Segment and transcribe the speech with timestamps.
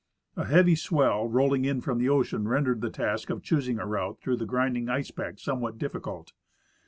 [0.35, 4.19] A heavy swell rolling in from the ocean rendered the task of choosing a route
[4.19, 6.33] through the grinding ice pack somewhat difficult.